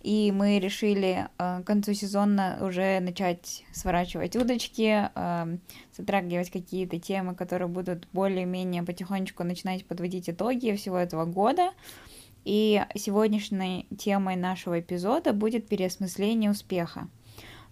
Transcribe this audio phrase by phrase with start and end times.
[0.00, 5.58] и мы решили э, к концу сезона уже начать сворачивать удочки, э,
[5.96, 11.72] затрагивать какие-то темы, которые будут более-менее потихонечку начинать подводить итоги всего этого года.
[12.44, 17.08] И сегодняшней темой нашего эпизода будет переосмысление успеха.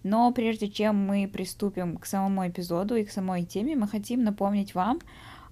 [0.03, 4.75] Но прежде чем мы приступим к самому эпизоду и к самой теме, мы хотим напомнить
[4.75, 4.99] вам,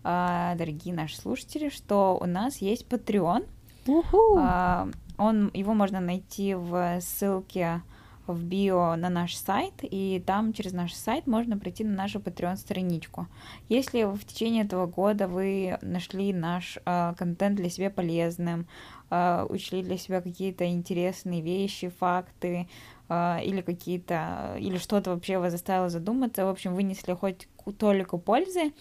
[0.03, 3.47] э, дорогие наши слушатели, что у нас есть Patreon.
[3.87, 7.83] Uh, он, его можно найти в ссылке
[8.27, 12.57] в био на наш сайт, и там через наш сайт можно пройти на нашу Patreon
[12.57, 13.27] страничку.
[13.69, 18.67] Если в течение этого года вы нашли наш э, контент для себя полезным,
[19.11, 22.67] э, учли для себя какие-то интересные вещи, факты,
[23.09, 27.47] э, или какие-то, или что-то вообще вас заставило задуматься, в общем, вынесли хоть
[27.79, 28.73] толику пользы,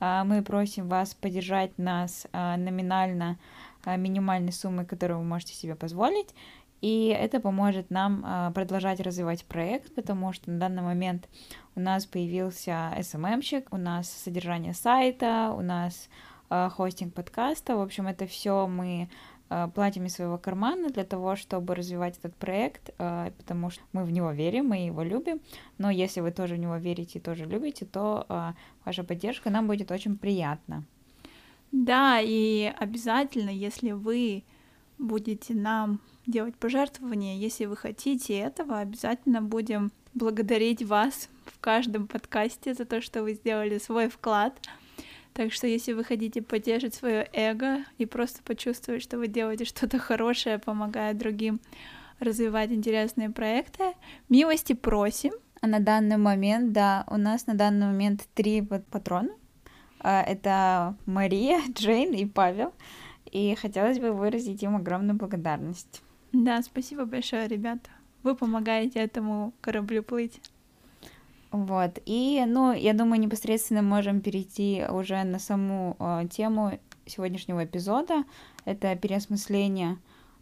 [0.00, 3.40] э, мы просим вас поддержать нас э, номинально Э,
[3.86, 6.34] минимальной суммы, которую вы можете себе позволить.
[6.82, 11.28] И это поможет нам э, продолжать развивать проект, потому что на данный момент
[11.74, 16.08] у нас появился SMM-щик, у нас содержание сайта, у нас
[16.50, 17.76] э, хостинг подкаста.
[17.76, 19.08] В общем, это все мы
[19.74, 24.32] платим из своего кармана для того, чтобы развивать этот проект, потому что мы в него
[24.32, 25.40] верим, мы его любим.
[25.78, 28.26] Но если вы тоже в него верите и тоже любите, то
[28.84, 30.82] ваша поддержка нам будет очень приятна.
[31.72, 34.44] Да, и обязательно, если вы
[34.98, 42.74] будете нам делать пожертвования, если вы хотите этого, обязательно будем благодарить вас в каждом подкасте
[42.74, 44.58] за то, что вы сделали свой вклад.
[45.34, 49.98] Так что если вы хотите поддержать свое эго и просто почувствовать, что вы делаете что-то
[49.98, 51.60] хорошее, помогая другим
[52.18, 53.92] развивать интересные проекты,
[54.30, 55.32] милости просим.
[55.60, 59.30] А на данный момент, да, у нас на данный момент три патрона,
[60.10, 62.72] это Мария, Джейн и Павел.
[63.30, 66.02] И хотелось бы выразить им огромную благодарность.
[66.32, 67.90] Да, спасибо большое, ребята.
[68.22, 70.40] Вы помогаете этому кораблю плыть.
[71.50, 71.98] Вот.
[72.06, 78.24] И, ну, я думаю, непосредственно можем перейти уже на саму э, тему сегодняшнего эпизода.
[78.64, 79.98] Это переосмысление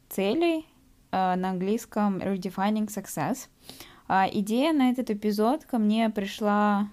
[0.08, 0.66] целей
[1.12, 3.48] э, на английском redefining success.
[4.08, 6.88] Э, идея на этот эпизод ко мне пришла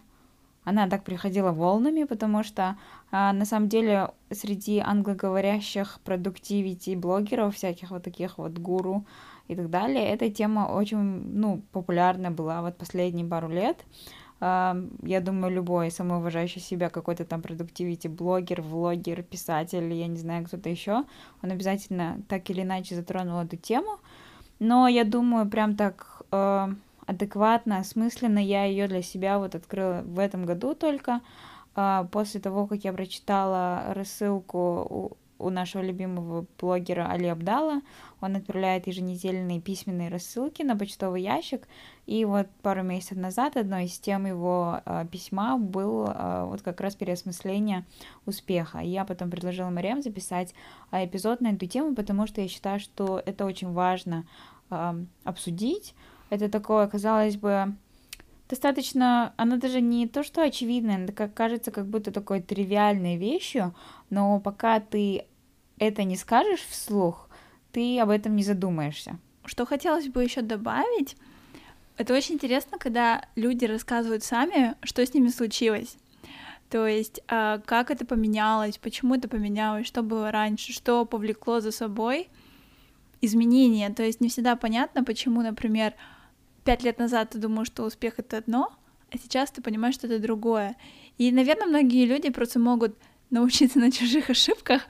[0.64, 2.78] она так приходила волнами, потому что
[3.12, 9.06] а, на самом деле среди англоговорящих продуктивити блогеров, всяких вот таких вот гуру
[9.48, 13.78] и так далее, эта тема очень, ну, популярна была вот последние пару лет.
[14.40, 20.46] А, я думаю, любой самоуважающий себя какой-то там продуктивити блогер, влогер, писатель, я не знаю,
[20.46, 21.06] кто-то еще,
[21.42, 24.00] он обязательно так или иначе затронул эту тему.
[24.60, 26.70] Но я думаю, прям так э,
[27.12, 31.22] адекватно, осмысленно я ее для себя вот открыла в этом году только,
[31.76, 37.82] а, после того, как я прочитала рассылку у нашего любимого блогера Али Абдала.
[38.22, 41.68] Он отправляет еженедельные письменные рассылки на почтовый ящик.
[42.06, 46.80] И вот пару месяцев назад одной из тем его э, письма был э, вот как
[46.80, 47.86] раз переосмысление
[48.28, 48.80] успеха.
[48.80, 50.54] И я потом предложила Мариам записать
[50.92, 54.26] эпизод на эту тему, потому что я считаю, что это очень важно
[54.70, 54.94] э,
[55.24, 55.96] обсудить,
[56.32, 57.76] это такое, казалось бы,
[58.50, 63.76] достаточно, оно даже не то, что очевидно, это как кажется как будто такой тривиальной вещью,
[64.10, 65.26] но пока ты
[65.78, 67.30] это не скажешь вслух,
[67.74, 69.20] ты об этом не задумаешься.
[69.44, 71.18] Что хотелось бы еще добавить,
[71.98, 75.98] это очень интересно, когда люди рассказывают сами, что с ними случилось.
[76.70, 81.72] То есть, а, как это поменялось, почему это поменялось, что было раньше, что повлекло за
[81.72, 82.30] собой
[83.20, 83.90] изменения.
[83.90, 85.94] То есть не всегда понятно, почему, например,
[86.64, 88.72] пять лет назад ты думал, что успех это одно,
[89.12, 90.76] а сейчас ты понимаешь, что это другое.
[91.18, 92.96] И, наверное, многие люди просто могут
[93.30, 94.84] научиться на чужих ошибках,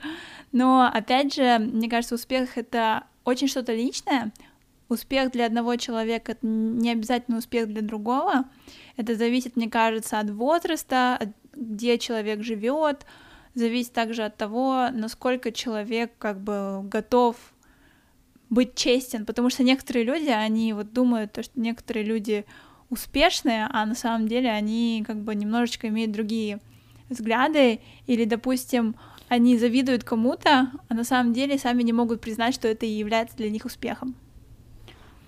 [0.52, 4.32] но, опять же, мне кажется, успех— это очень что-то личное.
[4.88, 8.44] Успех для одного человека— это не обязательно успех для другого.
[8.98, 13.06] Это зависит, мне кажется, от возраста, от где человек живет,
[13.54, 17.36] зависит также от того, насколько человек как бы готов
[18.52, 22.44] быть честен, потому что некоторые люди, они вот думают, то, что некоторые люди
[22.90, 26.60] успешные, а на самом деле они как бы немножечко имеют другие
[27.08, 28.94] взгляды, или, допустим,
[29.28, 33.38] они завидуют кому-то, а на самом деле сами не могут признать, что это и является
[33.38, 34.14] для них успехом.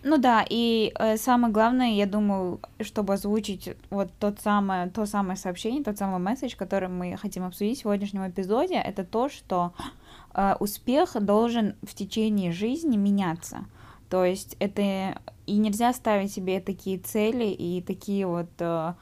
[0.03, 5.39] Ну да, и э, самое главное, я думаю, чтобы озвучить вот тот самое, то самое
[5.39, 9.73] сообщение, тот самый месседж, который мы хотим обсудить в сегодняшнем эпизоде, это то, что
[10.59, 13.67] успех должен в течение жизни меняться.
[14.09, 18.95] То есть это и нельзя ставить себе такие цели и такие вот э,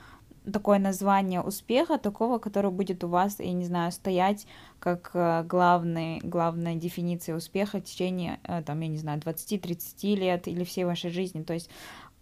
[0.51, 4.47] такое название успеха, такого, который будет у вас, я не знаю, стоять
[4.79, 10.49] как э, главный, главная дефиниция успеха в течение, э, там, я не знаю, 20-30 лет
[10.49, 11.43] или всей вашей жизни.
[11.43, 11.71] То есть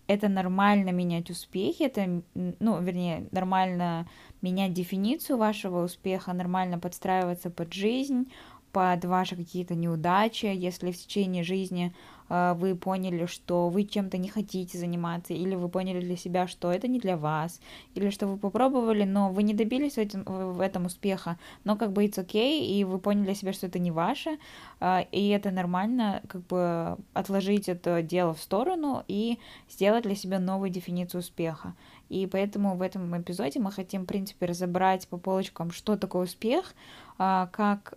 [0.06, 4.08] это нормально менять успехи, это, ну, вернее, нормально
[4.42, 8.30] менять дефиницию вашего успеха, нормально подстраиваться под жизнь,
[8.72, 11.92] под ваши какие-то неудачи, если в течение жизни
[12.28, 16.72] а, вы поняли, что вы чем-то не хотите заниматься, или вы поняли для себя, что
[16.72, 17.60] это не для вас,
[17.94, 21.92] или что вы попробовали, но вы не добились в этом, в этом успеха, но как
[21.92, 24.38] бы it's okay, и вы поняли для себя, что это не ваше,
[24.78, 29.38] а, и это нормально, как бы отложить это дело в сторону и
[29.68, 31.74] сделать для себя новую дефиницию успеха.
[32.10, 36.74] И поэтому в этом эпизоде мы хотим, в принципе, разобрать по полочкам, что такое успех,
[37.16, 37.94] а, как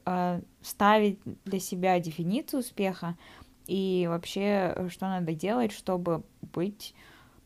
[0.62, 3.18] ставить для себя дефиницию успеха,
[3.68, 6.94] и вообще, э, что надо делать, чтобы быть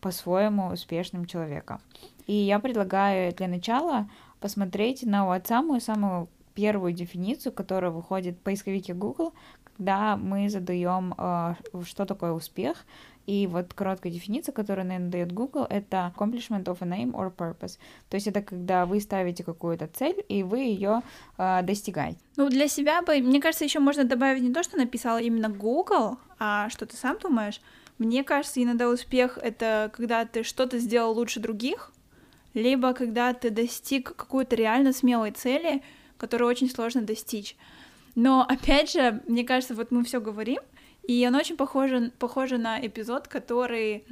[0.02, 1.80] по-своему успешным человеком.
[2.25, 4.10] И я предлагаю для начала
[4.40, 9.34] посмотреть на вот самую-самую первую дефиницию, которая выходит в поисковике Google,
[9.77, 11.53] когда мы задаем, э,
[11.85, 12.85] что такое успех,
[13.27, 17.77] и вот короткая дефиниция, которую, наверное, дает Google, это accomplishment of a name or purpose.
[18.09, 21.01] То есть это когда вы ставите какую-то цель, и вы ее
[21.38, 22.18] э, достигаете.
[22.38, 26.18] Ну, для себя бы, мне кажется, еще можно добавить не то, что написал именно Google,
[26.39, 27.62] а что ты сам думаешь.
[27.97, 31.91] Мне кажется, иногда успех— это когда ты что-то сделал лучше других,
[32.53, 35.83] либо когда ты достиг какой-то реально смелой цели,
[36.18, 37.56] которую очень сложно достичь.
[38.18, 40.58] Но, опять же, мне кажется, вот мы все говорим,
[41.04, 44.06] и оно очень похоже, похоже на эпизод, который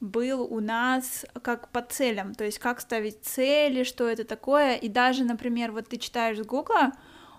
[0.00, 4.74] был у нас как по целям, то есть как ставить цели, что это такое.
[4.74, 6.90] И даже, например, вот ты читаешь с Гугла,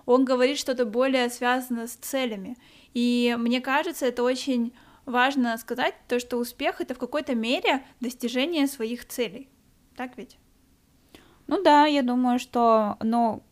[0.05, 2.55] он говорит что-то более связано с целями.
[2.93, 4.73] И мне кажется, это очень
[5.05, 9.49] важно сказать, то, что успех— это в какой-то мере достижение своих целей.
[9.97, 10.37] Так ведь?
[11.47, 13.43] Ну да, я думаю, что, ну,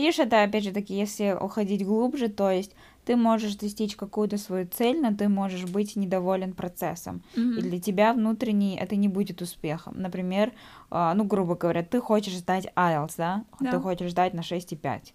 [0.00, 4.66] видишь, это опять же таки, если уходить глубже, то есть ты можешь достичь какую-то свою
[4.66, 7.22] цель, но ты можешь быть недоволен процессом.
[7.34, 7.58] Mm-hmm.
[7.58, 9.94] И для тебя внутренний это не будет успехом.
[9.96, 10.52] Например,
[10.90, 13.44] а, ну, грубо говоря, ты хочешь сдать IELTS, да?
[13.60, 13.70] да.
[13.70, 15.12] Ты хочешь сдать на 6,5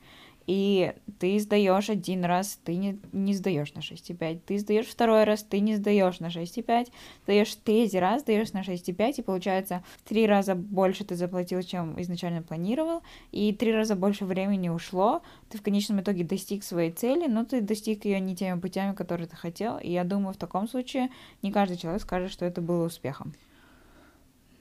[0.48, 5.44] и ты сдаешь один раз, ты не, не сдаешь на 6,5, ты сдаешь второй раз,
[5.44, 6.88] ты не сдаешь на 6,5,
[7.24, 12.00] сдаешь третий раз, сдаешь на 6,5, и получается в три раза больше ты заплатил, чем
[12.02, 13.02] изначально планировал,
[13.32, 17.62] и три раза больше времени ушло, ты в конечном итоге достиг своей цели, но ты
[17.62, 21.10] достиг ее не теми путями, которые ты хотел, и я думаю, в таком случае
[21.42, 23.34] не каждый человек скажет, что это было успехом.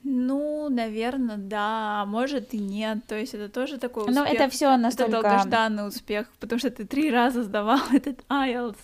[0.03, 3.05] Ну, наверное, да, а может и нет.
[3.07, 4.15] То есть это тоже такой успех.
[4.15, 5.17] Но это все настолько...
[5.17, 8.77] Это долгожданный успех, потому что ты три раза сдавал этот IELTS.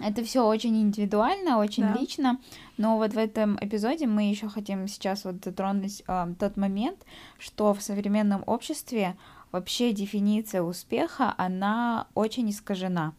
[0.00, 1.92] Это все очень индивидуально, очень да.
[1.98, 2.40] лично,
[2.76, 6.98] но вот в этом эпизоде мы еще хотим сейчас вот затронуть э, тот момент,
[7.38, 9.16] что в современном обществе
[9.52, 13.12] вообще дефиниция успеха, она очень искажена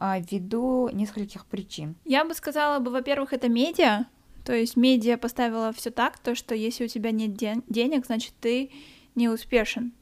[0.00, 1.96] э, ввиду нескольких причин.
[2.04, 4.06] Я бы сказала бы, во-первых, это медиа,
[4.44, 8.34] то есть медиа поставила все так, то что если у тебя нет ден- денег, значит
[8.40, 8.70] ты
[9.14, 9.92] не успешен.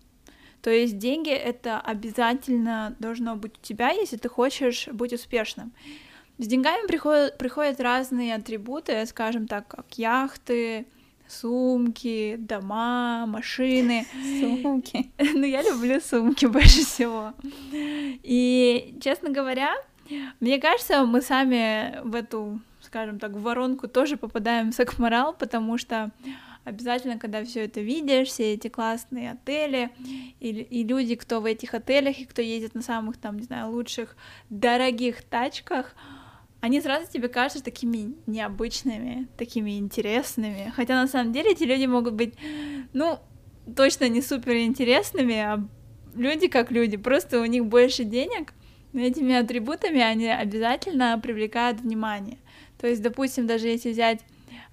[0.62, 5.72] То есть деньги это обязательно должно быть у тебя, если ты хочешь быть успешным.
[6.38, 10.86] С деньгами приходят, приходят разные атрибуты, скажем так, как яхты,
[11.28, 14.06] сумки, дома, машины.
[14.40, 15.10] Сумки.
[15.34, 17.32] Ну, я люблю сумки больше всего.
[17.72, 19.74] И, честно говоря,
[20.40, 22.60] мне кажется, мы сами в эту
[22.92, 26.10] скажем так, в воронку тоже попадаем в Сакмарал, потому что
[26.64, 29.88] обязательно, когда все это видишь, все эти классные отели,
[30.40, 33.70] и, и люди, кто в этих отелях, и кто ездит на самых, там, не знаю,
[33.70, 34.14] лучших,
[34.50, 35.94] дорогих тачках,
[36.60, 40.70] они сразу тебе кажутся такими необычными, такими интересными.
[40.76, 42.34] Хотя на самом деле эти люди могут быть,
[42.92, 43.18] ну,
[43.74, 45.66] точно не супер интересными, а
[46.14, 48.52] люди как люди, просто у них больше денег,
[48.92, 52.36] но этими атрибутами они обязательно привлекают внимание.
[52.82, 54.22] То есть, допустим, даже если взять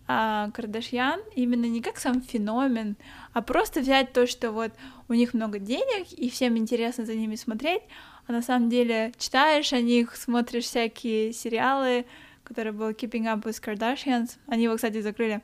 [0.07, 2.95] а, Кардашьян, именно не как сам феномен,
[3.33, 4.71] а просто взять то, что вот
[5.07, 7.83] у них много денег, и всем интересно за ними смотреть,
[8.25, 12.07] а на самом деле читаешь о них, смотришь всякие сериалы,
[12.43, 15.41] которые был Keeping Up with Kardashians, они его, кстати, закрыли,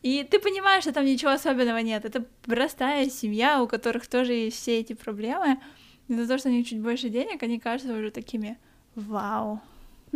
[0.00, 4.56] и ты понимаешь, что там ничего особенного нет, это простая семья, у которых тоже есть
[4.56, 5.60] все эти проблемы,
[6.08, 8.56] и за то, что у них чуть больше денег, они кажутся уже такими
[8.94, 9.60] вау.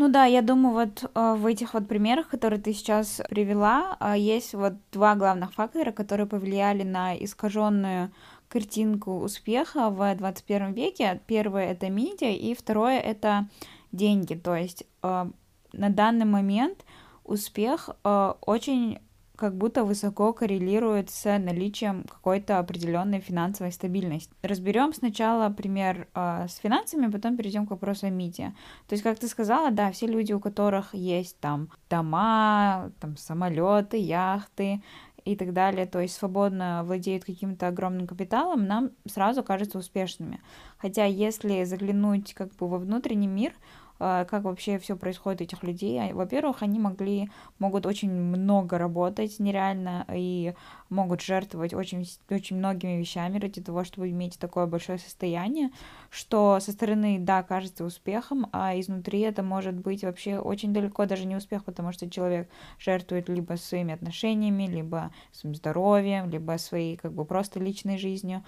[0.00, 4.14] Ну да, я думаю, вот э, в этих вот примерах, которые ты сейчас привела, э,
[4.16, 8.10] есть вот два главных фактора, которые повлияли на искаженную
[8.48, 11.20] картинку успеха в 21 веке.
[11.26, 13.50] Первое это медиа, и второе это
[13.92, 14.32] деньги.
[14.32, 15.30] То есть э,
[15.74, 16.86] на данный момент
[17.24, 19.00] успех очень
[19.40, 24.32] как будто высоко коррелирует с наличием какой-то определенной финансовой стабильности.
[24.42, 28.54] Разберем сначала пример э, с финансами, потом перейдем к вопросу о МИДе.
[28.86, 33.96] То есть, как ты сказала, да, все люди, у которых есть там дома, там самолеты,
[33.96, 34.82] яхты,
[35.24, 40.40] и так далее, то есть свободно владеют каким-то огромным капиталом, нам сразу кажутся успешными.
[40.78, 43.52] Хотя если заглянуть как бы во внутренний мир,
[44.00, 46.00] как вообще все происходит у этих людей.
[46.00, 50.54] А, во-первых, они могли, могут очень много работать нереально и
[50.88, 55.70] могут жертвовать очень, очень многими вещами ради того, чтобы иметь такое большое состояние,
[56.08, 61.26] что со стороны, да, кажется успехом, а изнутри это может быть вообще очень далеко даже
[61.26, 67.12] не успех, потому что человек жертвует либо своими отношениями, либо своим здоровьем, либо своей как
[67.12, 68.42] бы просто личной жизнью.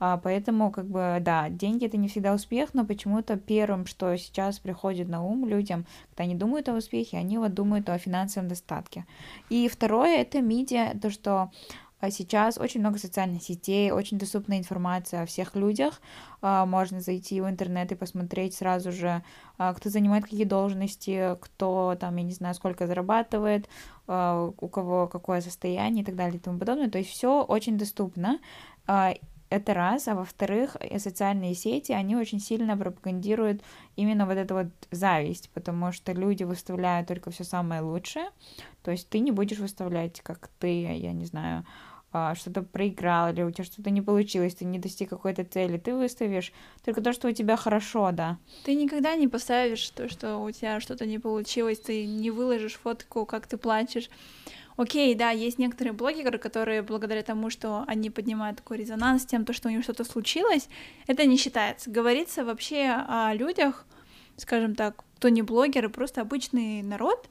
[0.00, 4.58] А, поэтому, как бы, да, деньги это не всегда успех, но почему-то первым, что сейчас
[4.58, 9.06] приходит на ум людям, когда они думают о успехе, они вот думают о финансовом достатке.
[9.50, 11.50] И второе это медиа, то, что
[12.00, 16.00] а, Сейчас очень много социальных сетей, очень доступна информация о всех людях.
[16.40, 19.24] А, можно зайти в интернет и посмотреть сразу же,
[19.56, 23.68] кто занимает какие должности, кто там, я не знаю, сколько зарабатывает,
[24.06, 26.88] у кого какое состояние и так далее и тому подобное.
[26.88, 28.38] То есть все очень доступно.
[29.50, 33.62] Это раз, а во-вторых, э, социальные сети, они очень сильно пропагандируют
[33.96, 38.30] именно вот эту вот зависть, потому что люди выставляют только все самое лучшее,
[38.82, 41.64] то есть ты не будешь выставлять, как ты, я не знаю,
[42.10, 45.94] а, что-то проиграл, или у тебя что-то не получилось, ты не достиг какой-то цели, ты
[45.94, 46.52] выставишь
[46.82, 48.38] только то, что у тебя хорошо, да.
[48.64, 53.26] Ты никогда не поставишь то, что у тебя что-то не получилось, ты не выложишь фотку,
[53.26, 54.08] как ты плачешь.
[54.78, 59.52] Окей, да, есть некоторые блогеры, которые благодаря тому, что они поднимают такой резонанс тем, то,
[59.52, 60.68] что у них что-то случилось,
[61.08, 61.90] это не считается.
[61.90, 63.84] Говорится вообще о людях,
[64.36, 67.28] скажем так, кто не блогеры, просто обычный народ,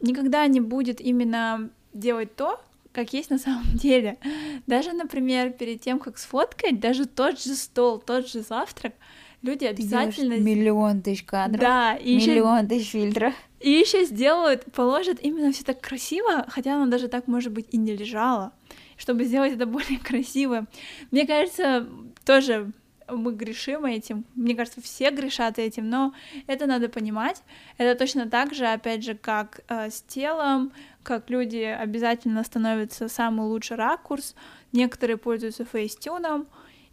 [0.00, 4.18] никогда не будет именно делать то, как есть на самом деле.
[4.66, 8.94] Даже, например, перед тем, как сфоткать, даже тот же стол, тот же завтрак,
[9.42, 10.40] люди обязательно...
[10.40, 12.68] Миллион тысяч кадров, да, и миллион еще...
[12.68, 13.34] тысяч фильтров.
[13.60, 17.76] И еще сделают, положат именно все так красиво, хотя оно даже так, может быть, и
[17.76, 18.52] не лежало,
[18.96, 20.66] чтобы сделать это более красиво.
[21.10, 21.86] Мне кажется,
[22.24, 22.72] тоже
[23.10, 24.24] мы грешим этим.
[24.34, 26.14] Мне кажется, все грешат этим, но
[26.46, 27.42] это надо понимать.
[27.76, 33.46] Это точно так же, опять же, как э, с телом, как люди обязательно становятся самый
[33.46, 34.34] лучший ракурс.
[34.72, 36.46] Некоторые пользуются фейстюном,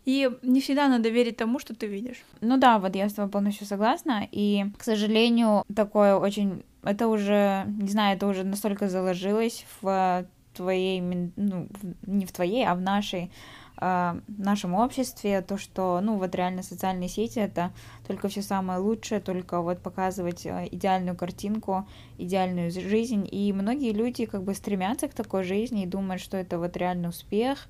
[0.07, 2.23] и не всегда надо верить тому, что ты видишь.
[2.39, 4.25] Ну да, вот я с тобой полностью согласна.
[4.31, 6.63] И, к сожалению, такое очень...
[6.83, 11.67] Это уже, не знаю, это уже настолько заложилось в твоей, ну,
[12.05, 13.29] не в твоей, а в нашей
[13.79, 17.71] в нашем обществе, то, что, ну, вот реально социальные сети— это
[18.07, 21.87] только все самое лучшее, только вот показывать э, идеальную картинку,
[22.17, 26.57] идеальную жизнь, и многие люди как бы стремятся к такой жизни и думают, что это
[26.57, 27.67] вот реальный успех,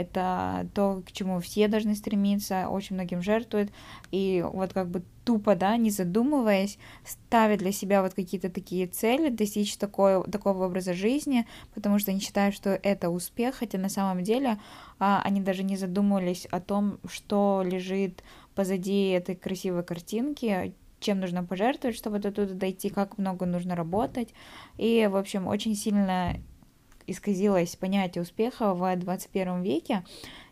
[0.00, 3.70] это то, к чему все должны стремиться, очень многим жертвуют,
[4.10, 9.28] и вот как бы тупо, да, не задумываясь, ставят для себя вот какие-то такие цели,
[9.28, 14.22] достичь такой, такого образа жизни, потому что они считают, что это успех, хотя на самом
[14.22, 14.58] деле
[14.98, 18.22] а, они даже не задумывались о том, что лежит
[18.54, 24.34] позади этой красивой картинки, чем нужно пожертвовать, чтобы до туда дойти, как много нужно работать.
[24.78, 26.36] И, в общем, очень сильно
[27.10, 30.04] исказилось понятие успеха в 21 веке.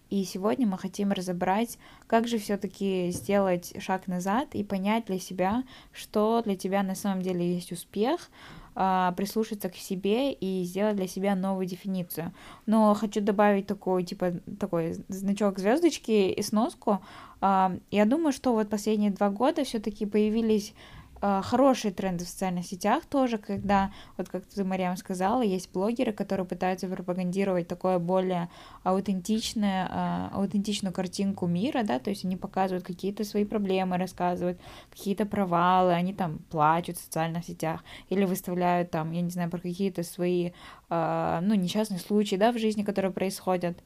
[0.08, 5.64] И сегодня мы хотим разобрать, как же все-таки сделать шаг назад и понять для себя,
[5.92, 8.30] что для тебя на самом деле есть успех,
[8.78, 12.32] а, прислушаться к себе и сделать для себя новую дефиницию.
[12.66, 17.00] Но хочу добавить такой, типа, такой значок звездочки и сноску.
[17.40, 20.74] А, я думаю, что вот последние два года все-таки появились
[21.20, 26.46] хорошие тренды в социальных сетях тоже, когда, вот как ты, Мариам, сказала, есть блогеры, которые
[26.46, 28.48] пытаются пропагандировать такое более
[28.82, 35.26] аутентичное, а, аутентичную картинку мира, да, то есть они показывают какие-то свои проблемы, рассказывают какие-то
[35.26, 40.02] провалы, они там плачут в социальных сетях или выставляют там, я не знаю, про какие-то
[40.02, 40.52] свои,
[40.88, 43.78] а, ну, несчастные случаи, да, в жизни, которые происходят.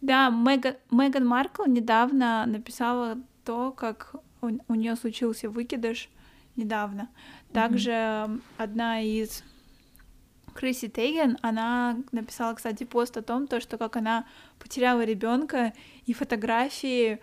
[0.00, 6.08] Да, Меган Маркл недавно написала то, как у, у нее случился выкидыш
[6.58, 7.08] недавно.
[7.52, 8.40] Также mm-hmm.
[8.58, 9.42] одна из
[10.54, 14.26] Криси Тейген, она написала, кстати, пост о том, то, что как она
[14.58, 15.72] потеряла ребенка
[16.04, 17.20] и фотографии,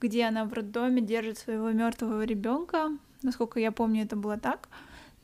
[0.00, 2.92] где она в роддоме держит своего мертвого ребенка
[3.26, 4.68] насколько я помню, это было так.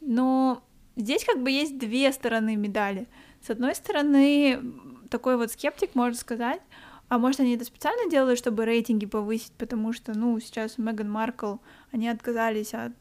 [0.00, 0.62] Но
[0.96, 3.06] здесь как бы есть две стороны медали.
[3.40, 4.60] С одной стороны,
[5.08, 6.60] такой вот скептик может сказать,
[7.08, 11.56] а может, они это специально делают, чтобы рейтинги повысить, потому что, ну, сейчас Меган Маркл,
[11.90, 12.92] они отказались от,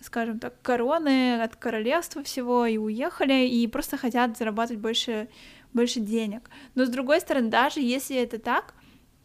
[0.00, 5.28] скажем так, короны, от королевства всего и уехали, и просто хотят зарабатывать больше,
[5.72, 6.50] больше денег.
[6.74, 8.74] Но, с другой стороны, даже если это так,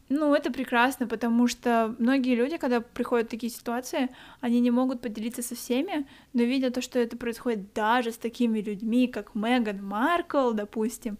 [0.07, 5.01] ну, это прекрасно, потому что многие люди, когда приходят в такие ситуации, они не могут
[5.01, 9.83] поделиться со всеми, но видя то, что это происходит даже с такими людьми, как Меган
[9.83, 11.17] Маркл, допустим,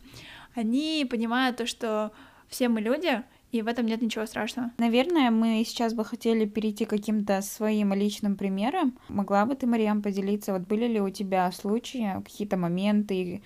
[0.54, 2.12] они понимают то, что
[2.48, 4.72] все мы люди, и в этом нет ничего страшного.
[4.78, 8.98] Наверное, мы сейчас бы хотели перейти к каким-то своим личным примерам.
[9.08, 13.42] Могла бы ты, Мариам, поделиться, вот были ли у тебя случаи, какие-то моменты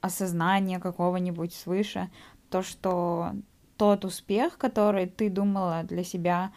[0.00, 2.10] осознания какого-нибудь свыше,
[2.48, 3.32] то, что
[3.76, 6.52] тот успех, который ты думала для себя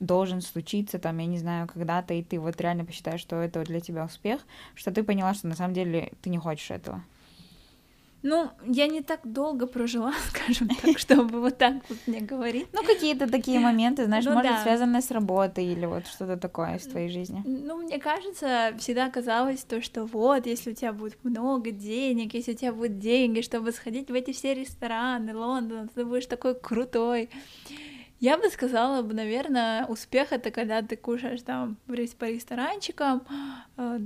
[0.00, 3.80] должен случиться, там, я не знаю, когда-то, и ты вот реально посчитаешь, что это для
[3.80, 4.42] тебя успех,
[4.74, 7.02] что ты поняла, что на самом деле ты не хочешь этого.
[8.22, 12.66] Ну, я не так долго прожила, скажем так, чтобы вот так вот мне говорить.
[12.72, 14.62] Ну, какие-то такие моменты, знаешь, ну, может, да.
[14.62, 17.42] связанные с работой или вот что-то такое из твоей жизни.
[17.44, 22.52] Ну, мне кажется, всегда казалось то, что вот, если у тебя будет много денег, если
[22.52, 27.30] у тебя будут деньги, чтобы сходить в эти все рестораны Лондона, ты будешь такой крутой.
[28.18, 33.22] Я бы сказала, наверное, успех это когда ты кушаешь там по ресторанчикам,
[33.76, 34.00] э,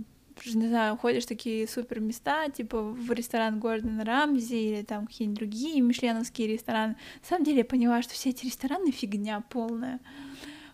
[0.46, 5.38] не знаю, ходишь в такие супер места, типа в ресторан Гордона Рамзи или там какие-нибудь
[5.38, 6.96] другие мишленовские рестораны.
[7.22, 10.00] На самом деле я поняла, что все эти рестораны фигня полная.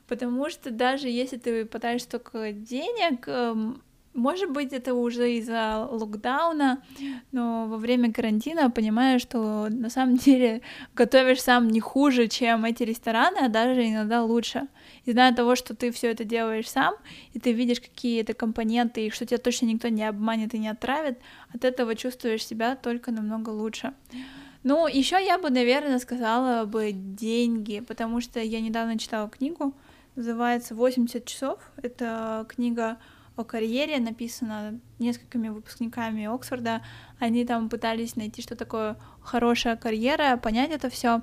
[0.09, 3.83] Потому что даже если ты потратишь столько денег, эм,
[4.17, 6.83] может быть, это уже из-за локдауна,
[7.33, 10.63] но во время карантина понимаю, что на самом деле
[10.95, 14.69] готовишь сам не хуже, чем эти рестораны, а даже иногда лучше.
[15.07, 16.95] И зная того, что ты все это делаешь сам,
[17.33, 20.69] и ты видишь какие это компоненты, и что тебя точно никто не обманет и не
[20.69, 21.19] отравит,
[21.55, 23.95] от этого чувствуешь себя только намного лучше.
[24.65, 29.75] Ну, еще я бы, наверное, сказала бы деньги, потому что я недавно читала книгу,
[30.17, 31.61] называется «80 часов».
[31.77, 32.99] Это книга
[33.37, 36.83] о карьере, написано несколькими выпускниками Оксфорда.
[37.19, 41.23] Они там пытались найти, что такое хорошая карьера, понять это все.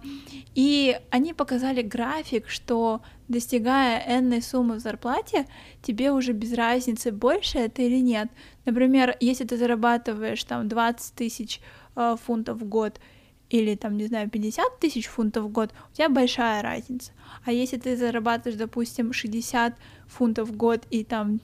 [0.53, 5.47] И они показали график, что достигая энной суммы в зарплате,
[5.81, 8.29] тебе уже без разницы, больше это или нет.
[8.65, 11.61] Например, если ты зарабатываешь там 20 тысяч
[11.95, 12.99] э, фунтов в год,
[13.49, 17.11] или там, не знаю, 50 тысяч фунтов в год, у тебя большая разница.
[17.45, 19.75] А если ты зарабатываешь, допустим, 60
[20.07, 21.39] фунтов в год и там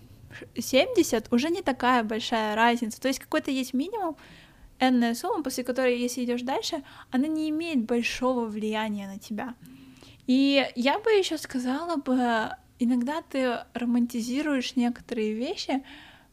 [0.57, 3.01] 70 уже не такая большая разница.
[3.01, 4.15] То есть какой-то есть минимум,
[4.79, 9.55] энная сумма, после которой, если идешь дальше, она не имеет большого влияния на тебя.
[10.27, 15.83] И я бы еще сказала бы, иногда ты романтизируешь некоторые вещи,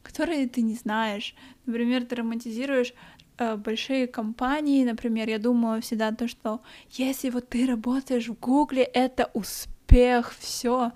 [0.03, 1.35] которые ты не знаешь.
[1.65, 2.93] Например, ты романтизируешь
[3.37, 8.83] э, большие компании, например, я думаю всегда то, что если вот ты работаешь в Гугле,
[8.83, 10.91] это успех, все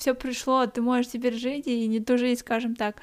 [0.00, 2.96] все пришло, ты можешь теперь жить и не тужить, скажем так.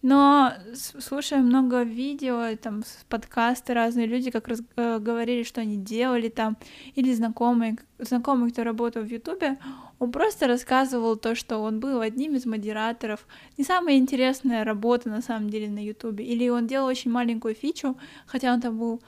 [0.00, 6.28] Но слушая много видео, там, подкасты разные люди как раз э, говорили, что они делали
[6.28, 6.56] там,
[6.94, 9.58] или знакомые, знакомый, кто работал в Ютубе,
[9.98, 13.26] он просто рассказывал то, что он был одним из модераторов.
[13.58, 16.24] Не самая интересная работа на самом деле на Ютубе.
[16.24, 19.02] Или он делал очень маленькую фичу, хотя он там был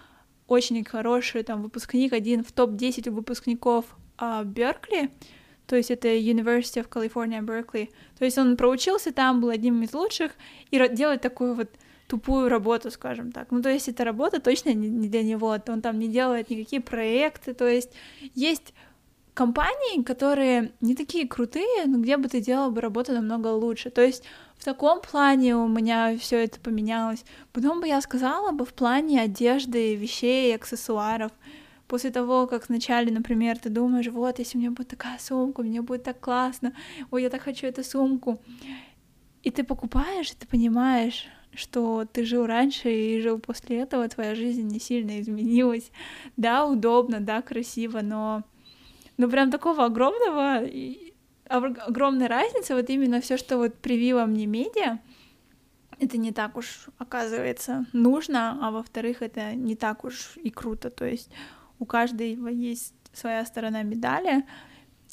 [0.49, 3.85] очень хороший, там, выпускник, один в топ-10 выпускников
[4.19, 5.11] а, Беркли,
[5.71, 7.91] то есть это University of California, Berkeley.
[8.19, 10.33] То есть он проучился там, был одним из лучших,
[10.73, 11.69] и делает такую вот
[12.09, 13.53] тупую работу, скажем так.
[13.53, 17.55] Ну, то есть эта работа точно не для него, он там не делает никакие проекты,
[17.55, 17.93] то есть
[18.35, 18.75] есть
[19.33, 23.91] компании, которые не такие крутые, но где бы ты делал бы работу намного лучше.
[23.91, 24.25] То есть
[24.59, 27.25] в таком плане у меня все это поменялось.
[27.53, 31.31] Потом бы я сказала бы в плане одежды, вещей, аксессуаров
[31.91, 35.83] после того, как вначале, например, ты думаешь, вот, если у меня будет такая сумка, мне
[35.83, 36.73] будет так классно,
[37.11, 38.41] ой, я так хочу эту сумку,
[39.43, 44.37] и ты покупаешь, и ты понимаешь, что ты жил раньше и жил после этого, твоя
[44.37, 45.91] жизнь не сильно изменилась.
[46.37, 48.45] Да, удобно, да, красиво, но,
[49.17, 50.63] но прям такого огромного,
[51.49, 55.01] огромной разницы, вот именно все, что вот привило мне медиа,
[55.99, 61.05] это не так уж, оказывается, нужно, а во-вторых, это не так уж и круто, то
[61.05, 61.31] есть
[61.81, 64.45] у каждого есть своя сторона медали,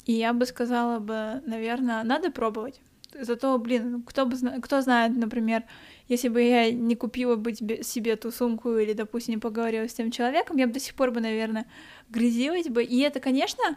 [0.04, 2.80] и я бы сказала бы, наверное, надо пробовать.
[3.20, 5.64] Зато, блин, кто, бы, кто знает, например,
[6.08, 10.10] если бы я не купила бы себе ту сумку или, допустим, не поговорила с тем
[10.10, 11.66] человеком, я бы до сих пор бы, наверное,
[12.10, 12.84] грязилась бы.
[12.84, 13.76] И это, конечно,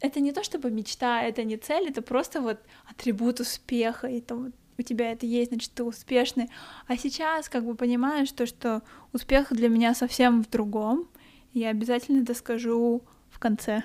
[0.00, 2.58] это не то чтобы мечта, это не цель, это просто вот
[2.88, 4.06] атрибут успеха.
[4.06, 6.50] И там у тебя это есть, значит, ты успешный.
[6.86, 8.82] А сейчас как бы понимаешь то, что
[9.12, 11.08] успех для меня совсем в другом.
[11.52, 13.82] Я обязательно это скажу в конце.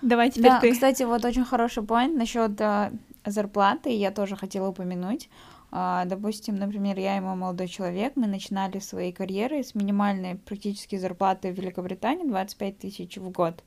[0.00, 0.72] Давай теперь да, ты.
[0.72, 3.90] кстати, вот очень хороший point насчет uh, зарплаты.
[3.90, 5.28] Я тоже хотела упомянуть.
[5.70, 10.96] Uh, допустим, например, я и мой молодой человек, мы начинали свои карьеры с минимальной практически
[10.96, 13.62] зарплаты в Великобритании 25 тысяч в год.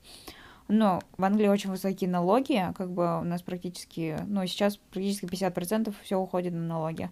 [0.68, 5.94] Но в Англии очень высокие налоги, как бы у нас практически, ну, сейчас практически 50%
[6.04, 7.12] все уходит на налоги.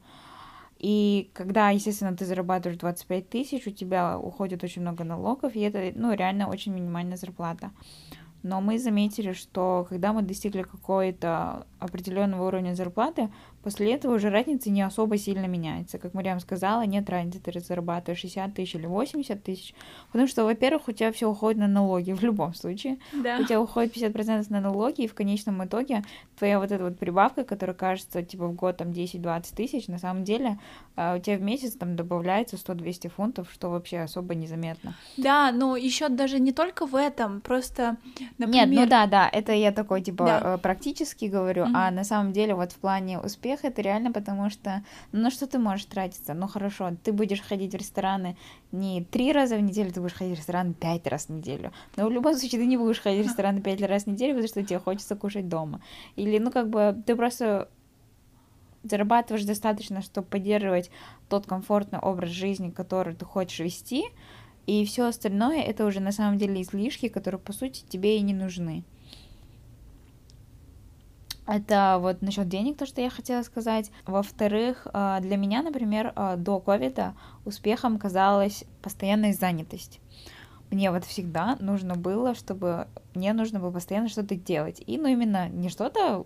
[0.84, 5.94] И когда, естественно, ты зарабатываешь 25 тысяч, у тебя уходит очень много налогов, и это,
[5.96, 7.72] ну, реально очень минимальная зарплата.
[8.44, 13.30] Но мы заметили, что когда мы достигли какой-то определенного уровня зарплаты,
[13.64, 15.98] после этого уже разница не особо сильно меняется.
[15.98, 19.74] Как Мариам сказала, нет разницы, ты зарабатываешь 60 тысяч или 80 тысяч,
[20.12, 22.98] потому что, во-первых, у тебя все уходит на налоги в любом случае.
[23.14, 23.38] Да.
[23.40, 26.04] У тебя уходит 50% на налоги, и в конечном итоге
[26.38, 30.24] твоя вот эта вот прибавка, которая кажется, типа, в год там 10-20 тысяч, на самом
[30.24, 30.60] деле
[30.96, 34.96] а, у тебя в месяц там добавляется 100-200 фунтов, что вообще особо незаметно.
[35.18, 37.98] Да, но еще даже не только в этом, просто
[38.38, 38.68] Например...
[38.68, 40.42] Нет, ну да, да, это я такой, типа, да.
[40.44, 41.74] Э, практически говорю, mm-hmm.
[41.76, 45.48] а на самом деле вот в плане успеха это реально потому что, ну на что
[45.48, 46.34] ты можешь тратиться?
[46.34, 48.36] Ну хорошо, ты будешь ходить в рестораны
[48.72, 52.08] не три раза в неделю, ты будешь ходить в ресторан пять раз в неделю, но
[52.08, 54.64] в любом случае ты не будешь ходить в рестораны пять раз в неделю, потому что
[54.64, 55.82] тебе хочется кушать дома.
[56.16, 57.70] Или, ну как бы, ты просто
[58.84, 60.92] зарабатываешь достаточно, чтобы поддерживать
[61.30, 64.06] тот комфортный образ жизни, который ты хочешь вести,
[64.66, 68.34] и все остальное это уже на самом деле излишки, которые по сути тебе и не
[68.34, 68.84] нужны.
[71.46, 73.92] Это вот насчет денег, то, что я хотела сказать.
[74.06, 80.00] Во-вторых, а, для меня, например, а, до ковида успехом казалась постоянная занятость.
[80.72, 84.82] Мне вот всегда нужно было, чтобы мне нужно было постоянно что-то делать.
[84.86, 86.26] И, ну, именно не что-то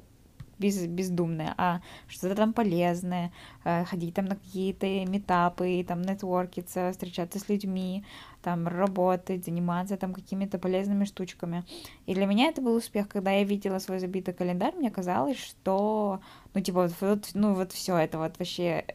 [0.60, 3.32] без, бездумное, а что-то там полезное,
[3.63, 8.04] э, ходить там на какие-то метапы, там нетворкиться, встречаться с людьми,
[8.41, 11.63] там работать, заниматься там какими-то полезными штучками.
[12.06, 16.22] И для меня это был успех, когда я видела свой забитый календарь, мне казалось, что,
[16.54, 18.86] ну, типа, вот, ну, вот все это вот вообще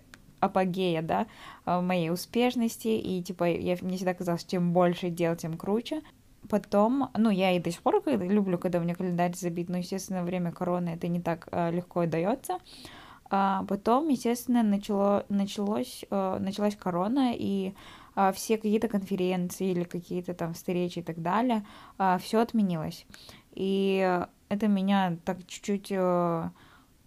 [0.40, 1.26] апогея, да,
[1.66, 6.02] э, моей успешности, и, типа, я, мне всегда казалось, чем больше дел, тем круче.
[6.48, 10.22] Потом, ну, я и до сих пор люблю, когда у меня календарь забит, но, естественно,
[10.22, 12.58] время короны это не так э, легко дается.
[13.30, 17.74] А потом, естественно, начало, началось, э, началась корона, и
[18.16, 21.64] э, все какие-то конференции или какие-то там встречи и так далее,
[22.20, 23.06] все отменилось.
[23.54, 25.92] И это меня так чуть-чуть...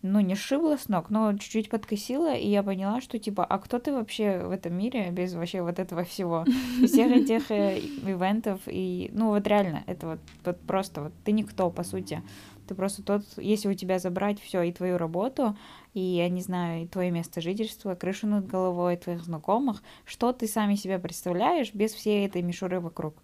[0.07, 3.79] Ну, не сшибла с ног, но чуть-чуть подкосила, и я поняла, что, типа, а кто
[3.79, 6.45] ты вообще в этом мире без вообще вот этого всего?
[6.85, 11.71] Всех этих э, ивентов, и, ну, вот реально, это вот, вот просто, вот ты никто,
[11.71, 12.21] по сути.
[12.67, 15.57] Ты просто тот, если у тебя забрать все и твою работу,
[15.95, 20.47] и, я не знаю, и твое место жительства, крышу над головой, твоих знакомых, что ты
[20.47, 23.15] сами себя представляешь без всей этой мишуры вокруг.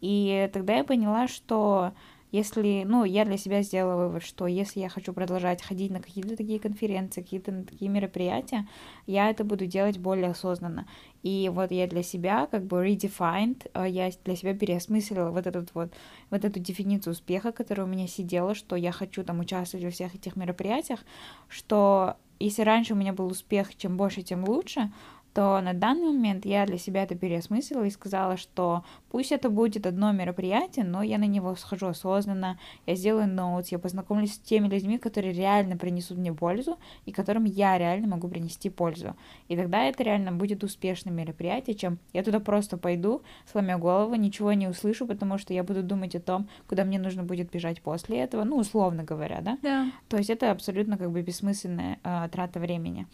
[0.00, 1.92] И тогда я поняла, что
[2.34, 6.36] если, ну, я для себя сделала вывод, что если я хочу продолжать ходить на какие-то
[6.36, 8.66] такие конференции, какие-то такие мероприятия,
[9.06, 10.84] я это буду делать более осознанно.
[11.22, 15.72] И вот я для себя как бы redefined, э, я для себя переосмыслила вот этот
[15.74, 15.92] вот,
[16.30, 20.16] вот эту дефиницию успеха, которая у меня сидела, что я хочу там участвовать во всех
[20.16, 21.04] этих мероприятиях,
[21.48, 24.90] что если раньше у меня был успех, чем больше, тем лучше,
[25.34, 29.84] то на данный момент я для себя это переосмыслила и сказала, что пусть это будет
[29.84, 34.68] одно мероприятие, но я на него схожу осознанно, я сделаю ноут, я познакомлюсь с теми
[34.68, 39.16] людьми, которые реально принесут мне пользу и которым я реально могу принести пользу.
[39.48, 44.52] И тогда это реально будет успешным мероприятие, чем я туда просто пойду, сломя голову, ничего
[44.52, 48.20] не услышу, потому что я буду думать о том, куда мне нужно будет бежать после
[48.20, 49.58] этого, ну, условно говоря, да?
[49.62, 49.90] Да.
[50.08, 53.08] То есть это абсолютно как бы бессмысленная э, трата времени.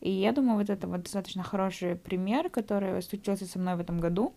[0.00, 4.00] И я думаю, вот это вот достаточно хороший пример, который случился со мной в этом
[4.00, 4.32] году.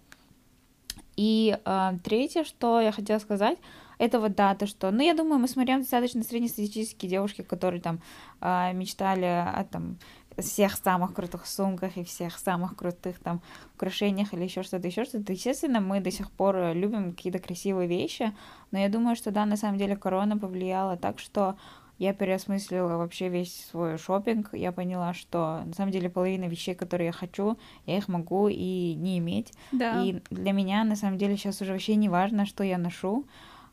[1.15, 3.57] И э, третье, что я хотела сказать,
[3.99, 8.01] это вот да, то, что, ну, я думаю, мы смотрим достаточно среднестатистические девушки, которые там
[8.41, 9.97] э, мечтали о там
[10.37, 13.41] всех самых крутых сумках и всех самых крутых там
[13.75, 15.31] украшениях или еще что-то, еще что-то.
[15.31, 18.33] Естественно, мы до сих пор любим какие-то красивые вещи,
[18.71, 21.55] но я думаю, что да, на самом деле корона повлияла так, что
[21.99, 24.53] я переосмыслила вообще весь свой шопинг.
[24.53, 28.95] Я поняла, что на самом деле половина вещей, которые я хочу, я их могу и
[28.95, 29.53] не иметь.
[29.71, 30.03] Да.
[30.03, 33.25] И для меня на самом деле сейчас уже вообще не важно, что я ношу.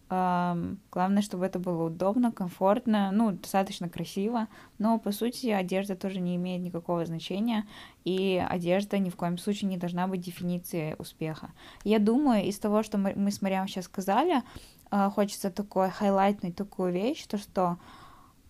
[0.08, 4.48] Главное, чтобы это было удобно, комфортно, ну, достаточно красиво.
[4.78, 7.64] Но, по сути, одежда тоже не имеет никакого значения.
[8.04, 11.50] И одежда ни в коем случае не должна быть дефиницией успеха.
[11.84, 14.42] Я думаю, из того, что мы, мы с Мариам сейчас сказали,
[14.90, 17.78] uh, хочется такой хайлайтнуть такую вещь, то что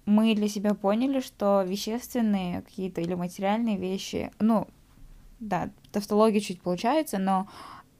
[0.06, 4.66] мы для себя поняли, что вещественные какие-то или материальные вещи, ну,
[5.38, 7.48] да, тавтология чуть получается, но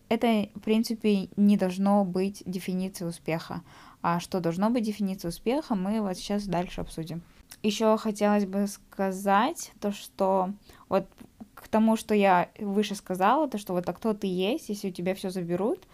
[0.08, 3.62] это, в принципе, не должно быть дефиницией успеха.
[4.02, 7.22] А что должно быть дефиницией успеха, мы вот сейчас дальше обсудим.
[7.62, 10.50] Еще хотелось бы сказать то, что
[10.88, 11.06] вот
[11.54, 14.92] к тому, что я выше сказала, то, что вот а кто ты есть, если у
[14.92, 15.86] тебя все заберут,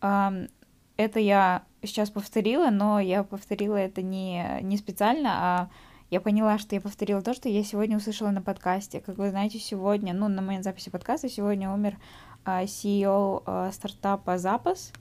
[0.00, 5.70] это я сейчас повторила, но я повторила это не, не специально, а
[6.10, 9.00] я поняла, что я повторила то, что я сегодня услышала на подкасте.
[9.00, 11.96] Как вы знаете, сегодня, ну, на момент записи подкаста, сегодня умер
[12.44, 14.92] а, CEO а, стартапа Запас.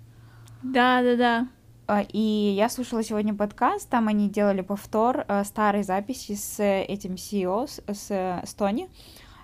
[0.64, 1.48] Да, да, да.
[1.86, 7.68] А, и я слушала сегодня подкаст, там они делали повтор старой записи с этим CEO,
[7.68, 8.90] с, с Тони.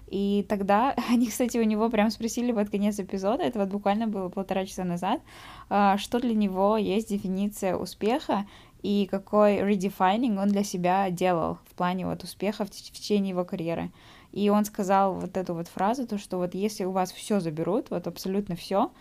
[0.09, 4.29] И тогда они, кстати, у него прям спросили под конец эпизода, это вот буквально было
[4.29, 5.21] полтора часа назад,
[5.69, 8.45] а, что для него есть дефиниция успеха
[8.81, 13.91] и какой redefining он для себя делал в плане вот успеха в, течение его карьеры.
[14.31, 17.89] И он сказал вот эту вот фразу, то что вот если у вас все заберут,
[17.89, 18.91] вот абсолютно все,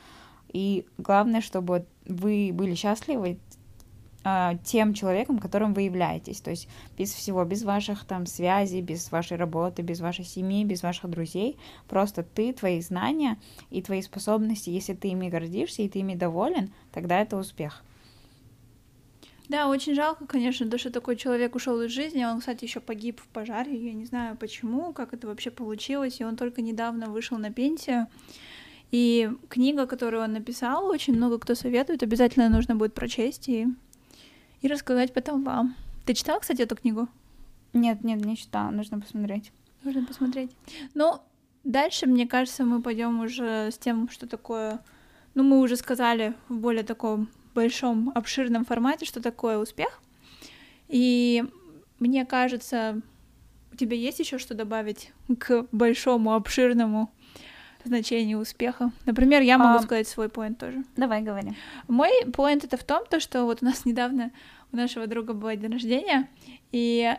[0.52, 3.38] и главное, чтобы вы были счастливы
[4.64, 6.40] тем человеком, которым вы являетесь.
[6.40, 10.82] То есть без всего, без ваших там связей, без вашей работы, без вашей семьи, без
[10.82, 11.58] ваших друзей.
[11.88, 13.38] Просто ты, твои знания
[13.70, 17.82] и твои способности, если ты ими гордишься и ты ими доволен, тогда это успех.
[19.48, 22.22] Да, очень жалко, конечно, то, что такой человек ушел из жизни.
[22.22, 23.74] Он, кстати, еще погиб в пожаре.
[23.74, 26.20] Я не знаю почему, как это вообще получилось.
[26.20, 28.08] И он только недавно вышел на пенсию.
[28.90, 33.66] И книга, которую он написал, очень много кто советует, обязательно нужно будет прочесть и,
[34.62, 35.76] и рассказать потом вам.
[36.04, 37.08] Ты читала, кстати, эту книгу?
[37.72, 39.52] Нет, нет, не читала, нужно посмотреть.
[39.84, 40.50] Нужно посмотреть.
[40.94, 41.20] Ну,
[41.64, 44.80] дальше, мне кажется, мы пойдем уже с тем, что такое.
[45.34, 50.00] Ну, мы уже сказали в более таком большом, обширном формате, что такое успех.
[50.88, 51.44] И
[51.98, 53.00] мне кажется,
[53.72, 57.10] у тебя есть еще что добавить к большому, обширному
[57.88, 58.92] значение успеха.
[59.06, 60.84] Например, я могу а, сказать свой поинт тоже.
[60.96, 61.52] Давай, говори.
[61.88, 64.30] Мой поинт это в том, то, что вот у нас недавно
[64.72, 66.28] у нашего друга был день рождения,
[66.72, 67.16] и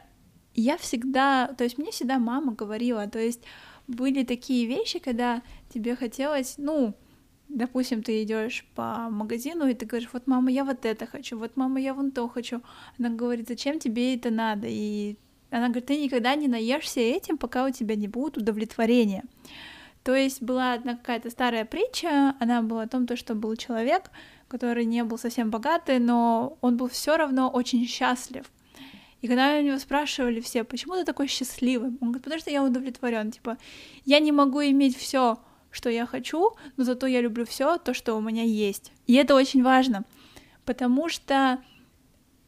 [0.55, 3.43] я всегда, то есть мне всегда мама говорила, то есть
[3.87, 5.41] были такие вещи, когда
[5.73, 6.95] тебе хотелось, ну,
[7.47, 11.57] допустим, ты идешь по магазину, и ты говоришь, вот, мама, я вот это хочу, вот,
[11.57, 12.61] мама, я вон то хочу.
[12.97, 14.67] Она говорит, зачем тебе это надо?
[14.69, 15.17] И
[15.49, 19.23] она говорит, ты никогда не наешься этим, пока у тебя не будет удовлетворения.
[20.03, 24.11] То есть была одна какая-то старая притча, она была о том, то, что был человек,
[24.47, 28.45] который не был совсем богатый, но он был все равно очень счастлив.
[29.21, 32.63] И когда у него спрашивали все, почему ты такой счастливый, он говорит, потому что я
[32.63, 33.57] удовлетворен, типа,
[34.05, 35.39] я не могу иметь все,
[35.71, 38.93] что я хочу, но зато я люблю все то, что у меня есть.
[39.07, 40.05] И это очень важно,
[40.63, 41.59] потому что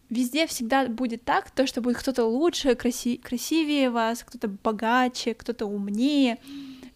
[0.10, 5.66] везде всегда будет так, то, что будет кто-то лучше, краси- красивее вас, кто-то богаче, кто-то
[5.66, 6.40] умнее,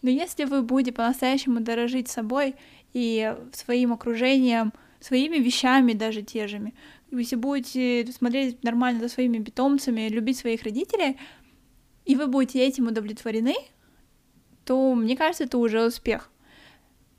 [0.02, 2.54] но если вы будете по-настоящему дорожить собой
[2.92, 6.72] и своим окружением, своими вещами даже те же,
[7.10, 11.16] если будете смотреть нормально за своими питомцами, любить своих родителей,
[12.04, 13.54] и вы будете этим удовлетворены,
[14.64, 16.30] то мне кажется, это уже успех.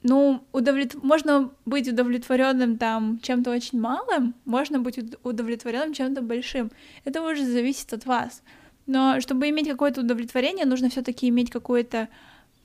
[0.03, 1.01] Ну, удовлет...
[1.03, 6.71] можно быть удовлетворенным там чем-то очень малым, можно быть удовлетворенным чем-то большим.
[7.03, 8.43] Это уже зависит от вас.
[8.85, 12.07] Но чтобы иметь какое-то удовлетворение, нужно все-таки иметь какое-то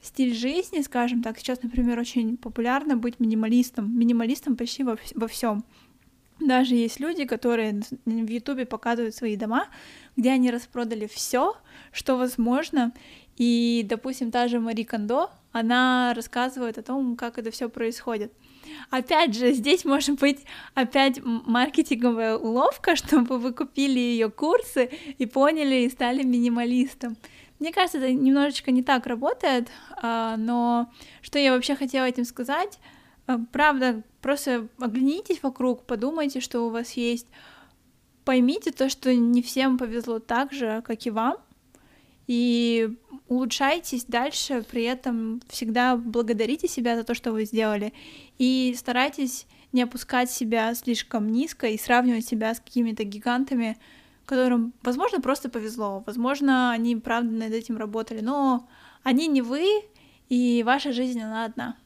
[0.02, 5.64] стиль жизни, скажем так, сейчас, например, очень популярно быть минималистом, минималистом почти во, во всем.
[6.40, 9.68] Даже есть люди, которые в Ютубе показывают свои дома,
[10.16, 11.56] где они распродали все,
[11.92, 12.92] что возможно.
[13.36, 18.32] И, допустим, та же Мари Кондо, она рассказывает о том, как это все происходит.
[18.90, 20.40] Опять же, здесь может быть
[20.74, 27.16] опять маркетинговая уловка, чтобы вы купили ее курсы и поняли и стали минималистом.
[27.62, 29.68] Мне кажется, это немножечко не так работает,
[30.02, 32.80] а, но что я вообще хотела этим сказать?
[33.28, 37.28] А, правда, просто оглянитесь вокруг, подумайте, что у вас есть,
[38.24, 41.36] поймите то, что не всем повезло так же, как и вам,
[42.26, 42.96] и
[43.28, 47.92] улучшайтесь дальше, при этом всегда благодарите себя за то, что вы сделали,
[48.38, 53.78] и старайтесь не опускать себя слишком низко и сравнивать себя с какими-то гигантами,
[54.26, 58.68] которым, возможно, просто повезло, возможно, они, правда, над этим работали, но
[59.02, 59.66] они не вы,
[60.28, 61.76] и ваша жизнь, она одна.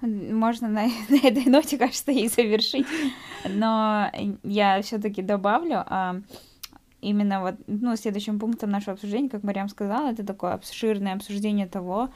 [0.00, 2.86] Можно на, на этой ноте, кажется, и завершить,
[3.48, 4.10] но
[4.42, 6.20] я все таки добавлю, а,
[7.00, 12.10] именно вот, ну, следующим пунктом нашего обсуждения, как Мариам сказала, это такое обширное обсуждение того,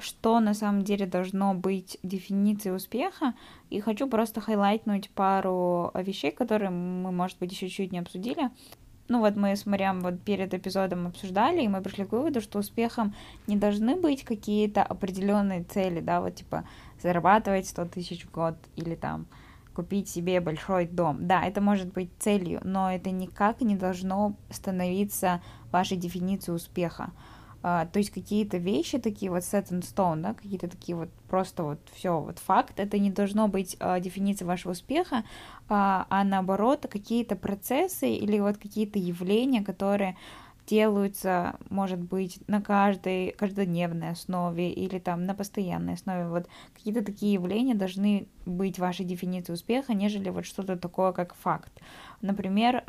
[0.00, 3.34] что на самом деле должно быть дефиницией успеха,
[3.70, 8.50] и хочу просто хайлайтнуть пару вещей, которые мы, может быть, еще чуть не обсудили.
[9.08, 12.58] ну вот мы с Мариам вот перед эпизодом обсуждали, и мы пришли к выводу, что
[12.60, 13.14] успехом
[13.46, 16.64] не должны быть какие-то определенные цели, да, вот типа
[17.02, 19.26] зарабатывать 100 тысяч в год или там
[19.74, 21.26] купить себе большой дом.
[21.26, 25.40] Да, это может быть целью, но это никак не должно становиться
[25.72, 27.12] вашей дефиницией успеха.
[27.62, 31.62] Uh, то есть какие-то вещи такие вот set in stone, да, какие-то такие вот просто
[31.62, 35.24] вот все вот факт, это не должно быть uh, дефиницией вашего успеха,
[35.68, 40.16] uh, а наоборот какие-то процессы или вот какие-то явления, которые
[40.66, 46.28] делаются, может быть, на каждой каждодневной основе или там на постоянной основе.
[46.28, 51.72] Вот какие-то такие явления должны быть вашей дефиницией успеха, нежели вот что-то такое, как факт.
[52.22, 52.84] Например,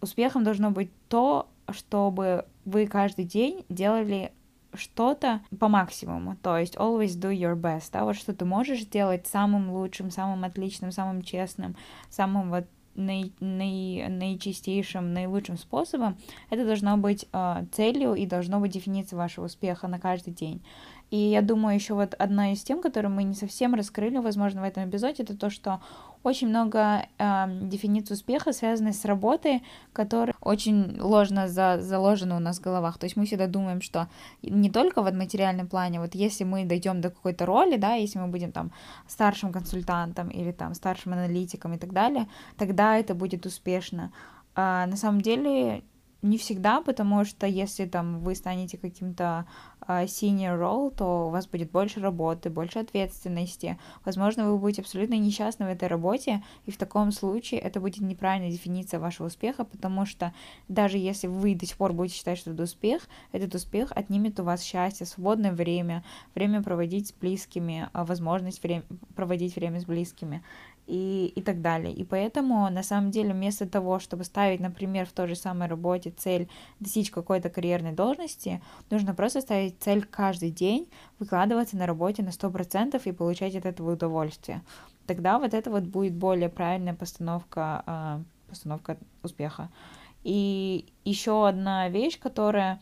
[0.00, 4.32] успехом должно быть то, чтобы вы каждый день делали
[4.74, 9.26] что-то по максимуму, то есть always do your best, да, вот что ты можешь сделать
[9.26, 11.74] самым лучшим, самым отличным, самым честным,
[12.10, 16.18] самым вот наи, наи, наичистейшим, наилучшим способом,
[16.50, 20.62] это должно быть э, целью и должно быть дефиницией вашего успеха на каждый день.
[21.10, 24.64] И я думаю, еще вот одна из тем, которую мы не совсем раскрыли, возможно, в
[24.64, 25.80] этом эпизоде, это то, что
[26.22, 32.58] очень много э, дефиниций успеха связаны с работой, которые очень ложно за, заложены у нас
[32.58, 32.98] в головах.
[32.98, 34.08] То есть мы всегда думаем, что
[34.42, 38.28] не только в материальном плане, вот если мы дойдем до какой-то роли, да, если мы
[38.28, 38.72] будем там
[39.06, 44.12] старшим консультантом или там старшим аналитиком и так далее, тогда это будет успешно.
[44.54, 45.84] А на самом деле
[46.22, 49.46] не всегда, потому что если там вы станете каким-то
[49.82, 53.78] uh, senior role, то у вас будет больше работы, больше ответственности.
[54.04, 58.50] Возможно, вы будете абсолютно несчастны в этой работе, и в таком случае это будет неправильная
[58.50, 60.34] дефиниция вашего успеха, потому что
[60.66, 64.44] даже если вы до сих пор будете считать, что это успех, этот успех отнимет у
[64.44, 66.04] вас счастье, свободное время,
[66.34, 68.82] время проводить с близкими, а, возможность время,
[69.14, 70.42] проводить время с близкими
[70.88, 71.92] и, и так далее.
[71.92, 76.10] И поэтому, на самом деле, вместо того, чтобы ставить, например, в той же самой работе
[76.16, 76.48] цель
[76.80, 83.00] достичь какой-то карьерной должности, нужно просто ставить цель каждый день, выкладываться на работе на 100%
[83.04, 84.62] и получать от этого удовольствие.
[85.06, 89.68] Тогда вот это вот будет более правильная постановка, э, постановка успеха.
[90.24, 92.80] И еще одна вещь, которая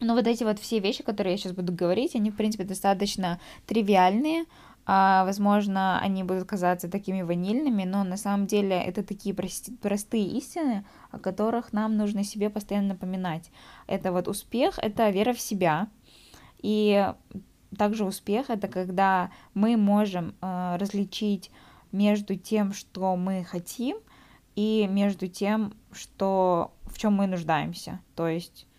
[0.00, 3.38] ну, вот эти вот все вещи, которые я сейчас буду говорить, они, в принципе, достаточно
[3.66, 4.46] тривиальные, а,
[4.86, 10.84] возможно, они будут казаться такими ванильными, но на самом деле это такие прости- простые истины,
[11.10, 13.50] о которых нам нужно себе постоянно напоминать.
[13.86, 15.88] Это вот успех, это вера в себя.
[16.58, 17.12] И
[17.76, 21.50] также успех это когда мы можем э, различить
[21.92, 23.96] между тем, что мы хотим,
[24.56, 28.00] и между тем, что в чем мы нуждаемся.
[28.14, 28.69] То есть а,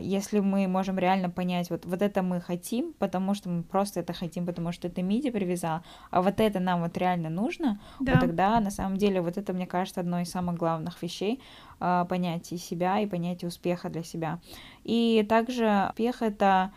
[0.00, 4.12] если мы можем реально понять, вот, вот это мы хотим, потому что мы просто это
[4.12, 8.12] хотим, потому что это Миди привязал, а вот это нам вот реально нужно, да.
[8.12, 11.40] вот тогда на самом деле вот это, мне кажется, одно из самых главных вещей,
[11.78, 14.40] а, понятие себя и понятие успеха для себя.
[14.84, 16.72] И также успех— это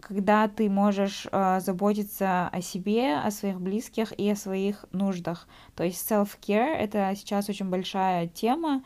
[0.00, 5.48] когда ты можешь э, заботиться о себе, о своих близких и о своих нуждах.
[5.74, 8.82] То есть self-care— это сейчас очень большая тема,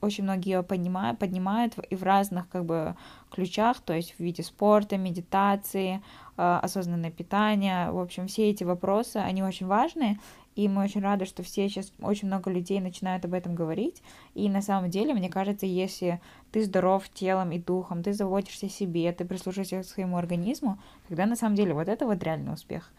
[0.00, 2.96] очень многие поднимают, поднимают и в разных как бы
[3.30, 6.02] ключах, то есть в виде спорта, медитации,
[6.36, 10.18] а, осознанное питание, в общем, все эти вопросы, они очень важны,
[10.54, 14.02] и мы очень рады, что все сейчас, очень много людей начинают об этом говорить.
[14.34, 18.68] И на самом деле, мне кажется, если ты здоров телом и духом, ты заботишься о
[18.70, 22.90] себе, ты прислушиваешься к своему организму, тогда на самом деле вот это вот реальный успех.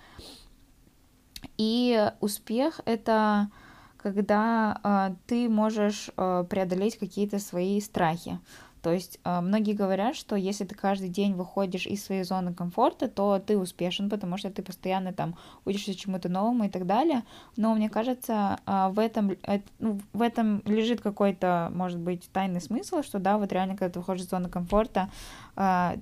[1.58, 3.50] И успех— это
[4.04, 8.38] когда э, ты можешь э, преодолеть какие-то свои страхи.
[8.84, 13.08] То есть э, многие говорят, что если ты каждый день выходишь из своей зоны комфорта,
[13.08, 17.24] то ты успешен, потому что ты постоянно там учишься чему-то новому и так далее.
[17.56, 22.60] Но мне кажется, э, в этом э, ну, в этом лежит какой-то, может быть, тайный
[22.60, 25.10] смысл, что да, вот реально, когда ты выходишь из зоны комфорта,
[25.56, 25.62] э,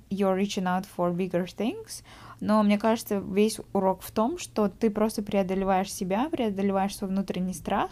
[0.10, 2.04] you're reaching out for bigger things.
[2.40, 7.54] Но мне кажется, весь урок в том, что ты просто преодолеваешь себя, преодолеваешь свой внутренний
[7.54, 7.92] страх,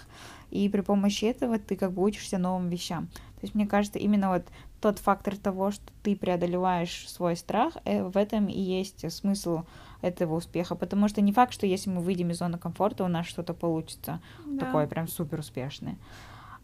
[0.50, 3.06] и при помощи этого ты как бы учишься новым вещам.
[3.40, 4.44] То есть мне кажется, именно вот
[4.82, 9.64] тот фактор того, что ты преодолеваешь свой страх, э, в этом и есть смысл
[10.02, 10.76] этого успеха.
[10.76, 14.22] Потому что не факт, что если мы выйдем из зоны комфорта, у нас что-то получится
[14.46, 14.66] да.
[14.66, 15.98] такое прям супер успешное.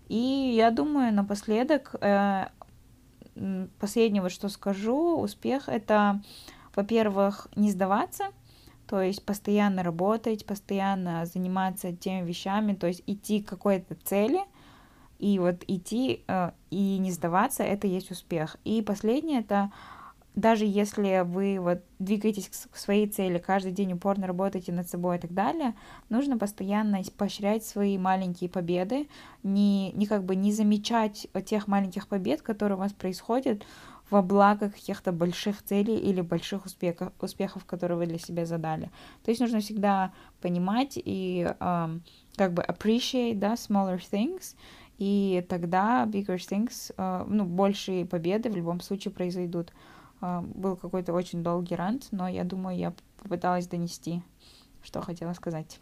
[0.07, 2.47] И я думаю, напоследок, э,
[3.79, 6.21] последнее вот что скажу, успех это
[6.75, 8.25] во-первых, не сдаваться,
[8.87, 14.39] то есть постоянно работать, постоянно заниматься теми вещами, то есть идти к какой-то цели,
[15.19, 18.57] и вот идти э, и не сдаваться, это есть успех.
[18.63, 19.71] И последнее, это
[20.35, 25.19] даже если вы вот двигаетесь к своей цели, каждый день упорно работаете над собой и
[25.19, 25.75] так далее,
[26.09, 29.07] нужно постоянно поощрять свои маленькие победы,
[29.43, 33.63] не, не как бы не замечать тех маленьких побед, которые у вас происходят
[34.09, 38.91] во благо каких-то больших целей или больших успехов, успехов, которые вы для себя задали.
[39.23, 40.11] То есть нужно всегда
[40.41, 42.01] понимать и um,
[42.35, 44.55] как бы appreciate, да, smaller things,
[44.97, 49.71] и тогда bigger things, uh, ну, большие победы в любом случае произойдут.
[50.21, 54.21] Uh, был какой-то очень долгий рант, но я думаю, я попыталась донести,
[54.81, 55.79] что хотела сказать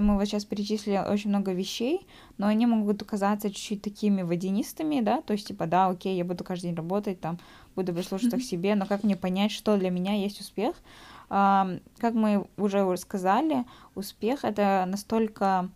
[0.00, 2.06] мы вот сейчас перечислили очень много вещей,
[2.38, 6.44] но они могут казаться чуть-чуть такими водянистыми, да, то есть, типа, да, окей, я буду
[6.44, 7.38] каждый день работать, там,
[7.76, 10.76] буду прислушиваться к себе, но как мне понять, что для меня есть успех?
[11.28, 15.68] Как мы уже сказали, успех— это настолько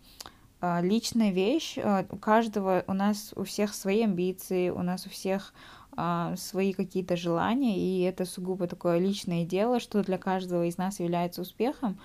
[0.61, 5.53] личная вещь, а, у каждого, у нас у всех свои амбиции, у нас у всех
[5.95, 10.99] а, свои какие-то желания, и это сугубо такое личное дело, что для каждого из нас
[10.99, 11.99] является успехом,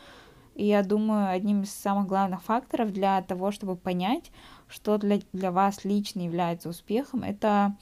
[0.54, 4.30] и я думаю, одним из самых главных факторов для того, чтобы понять,
[4.68, 7.76] что для, для вас лично является успехом, это,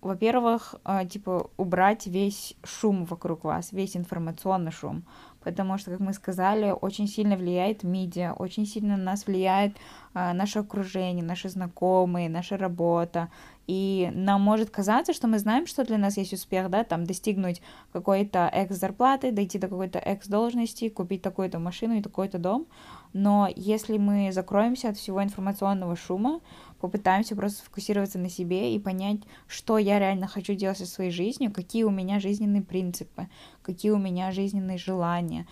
[0.00, 0.76] во-первых,
[1.10, 5.04] типа убрать весь шум вокруг вас, весь информационный шум.
[5.44, 9.76] Потому что, как мы сказали, очень сильно влияет медиа, очень сильно на нас влияет
[10.14, 13.28] э, наше окружение, наши знакомые, наша работа.
[13.66, 17.62] И нам может казаться, что мы знаем, что для нас есть успех, да, там достигнуть
[17.92, 22.66] какой-то экс зарплаты, дойти до какой-то экс должности, купить такую-то машину и такой-то дом.
[23.12, 26.40] Но если мы закроемся от всего информационного шума,
[26.82, 31.52] попытаемся просто сфокусироваться на себе и понять, что я реально хочу делать со своей жизнью,
[31.52, 33.28] какие у меня жизненные принципы,
[33.62, 35.46] какие у меня жизненные желания,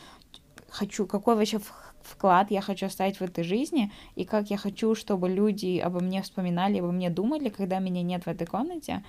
[0.69, 1.61] хочу, какой вообще
[2.03, 6.21] вклад я хочу оставить в этой жизни, и как я хочу, чтобы люди обо мне
[6.23, 9.05] вспоминали, обо мне думали, когда меня нет в этой комнате.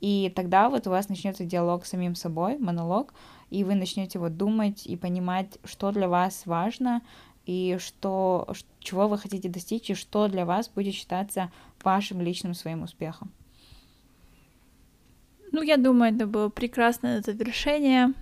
[0.00, 3.14] И тогда вот у вас начнется диалог с самим собой, монолог,
[3.50, 7.00] и вы начнете вот думать и понимать, что для вас важно,
[7.46, 11.50] и что, чего вы хотите достичь, и что для вас будет считаться
[11.82, 13.32] вашим личным своим успехом.
[15.50, 18.14] Ну, я думаю, это было прекрасное завершение.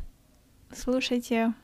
[0.72, 1.54] Слушайте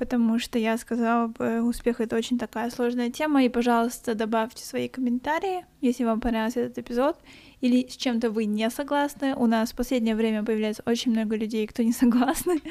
[0.00, 4.88] потому что я сказала бы, успех— это очень такая сложная тема, и, пожалуйста, добавьте свои
[4.88, 7.18] комментарии, если вам понравился этот эпизод,
[7.60, 9.34] или с чем-то вы не согласны.
[9.36, 12.62] У нас в последнее время появляется очень много людей, кто не согласны,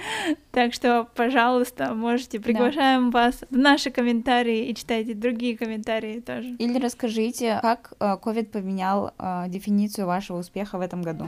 [0.51, 3.19] так что, пожалуйста, можете, приглашаем да.
[3.19, 6.55] вас в наши комментарии и читайте другие комментарии тоже.
[6.57, 11.27] Или расскажите, как COVID э, поменял э, дефиницию вашего успеха в этом году.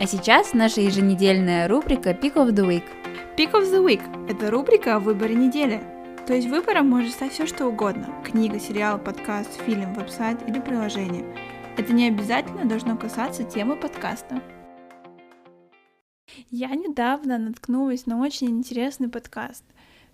[0.00, 2.84] А сейчас наша еженедельная рубрика Pick of the Week—
[3.34, 5.82] Pick of the Week– это рубрика о выборе недели.
[6.26, 11.24] То есть выбором может стать все что угодно– книга, сериал, подкаст, фильм, веб-сайт или приложение.
[11.78, 14.42] Это не обязательно должно касаться темы подкаста.
[16.50, 19.64] Я недавно наткнулась на очень интересный подкаст.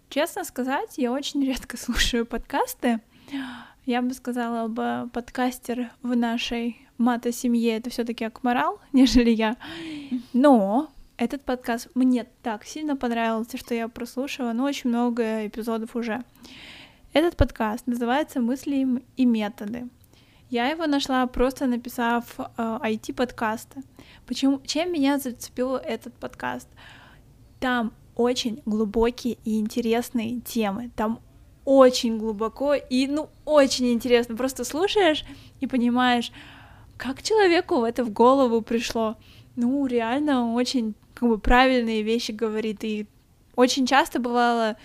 [0.08, 3.00] Честно сказать, я очень редко слушаю подкасты.
[3.84, 9.56] Я бы сказала бы, подкастер в нашей мата-семье это все-таки Акмарал, нежели я.
[10.32, 10.88] Но
[11.18, 16.22] этот подкаст мне так сильно понравился, что я прослушала, ну, очень много эпизодов уже.
[17.12, 19.88] Этот подкаст называется «Мысли и методы».
[20.48, 23.82] Я его нашла просто написав э, IT-подкаста.
[24.26, 24.62] Почему?
[24.64, 26.68] Чем меня зацепил этот подкаст?
[27.58, 30.90] Там очень глубокие и интересные темы.
[30.96, 31.20] Там
[31.64, 34.36] очень глубоко и, ну, очень интересно.
[34.36, 35.24] Просто слушаешь
[35.60, 36.32] и понимаешь,
[36.96, 39.16] как человеку это в голову пришло.
[39.56, 42.84] Ну, реально очень как бы правильные вещи говорит.
[42.84, 43.06] И
[43.56, 44.76] очень часто бывало,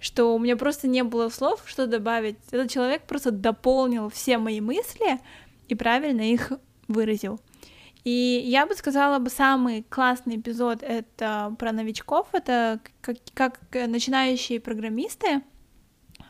[0.00, 2.36] что у меня просто не было слов, что добавить.
[2.50, 5.20] Этот человек просто дополнил все мои мысли
[5.68, 6.52] и правильно их
[6.88, 7.40] выразил.
[8.04, 14.60] И я бы сказала бы, самый классный эпизод— это про новичков, это как, как начинающие
[14.60, 15.42] программисты,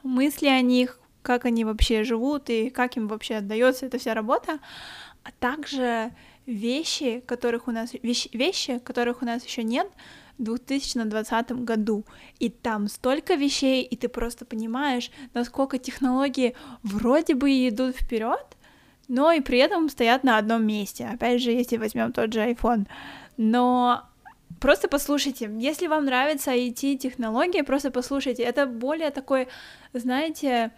[0.03, 4.59] мысли о них, как они вообще живут и как им вообще отдается эта вся работа,
[5.23, 6.13] а также
[6.47, 9.89] вещи, которых у нас вещи, вещи, которых у нас еще нет
[10.39, 12.05] в 2020 году.
[12.39, 18.47] И там столько вещей, и ты просто понимаешь, насколько технологии вроде бы идут вперед,
[19.09, 21.07] но и при этом стоят на одном месте.
[21.07, 22.87] Опять же, если возьмем тот же iPhone.
[23.37, 24.03] Но
[24.61, 28.43] просто послушайте, если вам нравится IT-технологии, просто послушайте.
[28.43, 29.49] Это более такой,
[29.93, 30.73] знаете,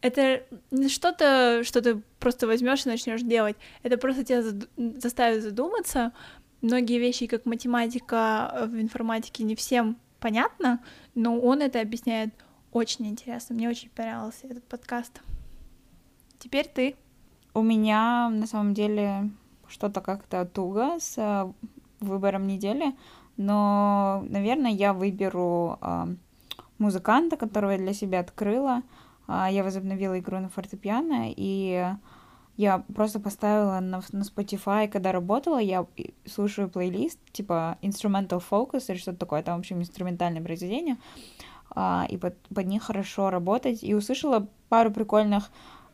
[0.00, 3.56] это не что-то, что ты просто возьмешь и начнешь делать.
[3.82, 4.42] Это просто тебя
[4.76, 6.12] заставит задуматься.
[6.60, 10.80] Многие вещи, как математика э, в информатике, не всем понятно,
[11.14, 12.34] но он это объясняет
[12.72, 13.54] очень интересно.
[13.54, 15.20] Мне очень понравился этот подкаст.
[16.38, 16.96] Теперь ты.
[17.54, 19.30] У меня на самом деле
[19.68, 21.52] что-то как-то туго с э,
[22.00, 22.94] выбором недели,
[23.36, 26.06] но, наверное, я выберу э,
[26.78, 28.82] музыканта, которого я для себя открыла.
[29.28, 31.94] Э, я возобновила игру на фортепиано, и
[32.58, 35.86] я просто поставила на, на Spotify, когда работала, я
[36.26, 40.96] слушаю плейлист, типа Instrumental Focus или что-то такое, там, в общем, инструментальное произведение,
[41.70, 45.50] а, и под, под них хорошо работать, и услышала пару прикольных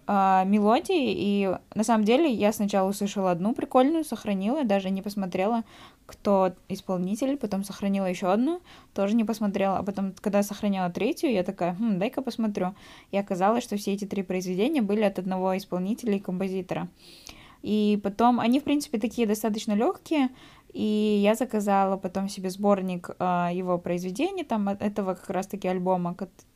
[0.06, 5.64] а, мелодий, и на самом деле я сначала услышала одну прикольную, сохранила, даже не посмотрела,
[6.06, 8.60] кто исполнитель, потом сохранила еще одну,
[8.92, 12.74] тоже не посмотрела, а потом, когда сохраняла третью, я такая, хм, дай-ка посмотрю.
[13.10, 16.88] И оказалось, что все эти три произведения были от одного исполнителя и композитора.
[17.62, 20.28] И потом, они, в принципе, такие достаточно легкие,
[20.74, 26.14] и я заказала потом себе сборник э, его произведений, там, этого как раз-таки альбома,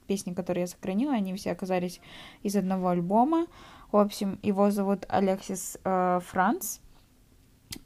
[0.09, 2.01] песни, которые я сохранила, они все оказались
[2.43, 3.47] из одного альбома.
[3.93, 6.79] В общем, его зовут Алексис э, Франц,